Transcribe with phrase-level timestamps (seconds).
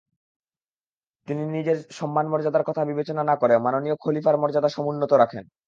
[1.27, 5.43] তিনি নিজের সম্মান-মর্যাদার কথা বিবেচনা না করে মাননীয় খলিফার মর্যাদা সমুন্নত রাখেন।